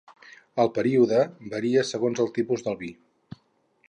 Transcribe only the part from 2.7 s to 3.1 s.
vi.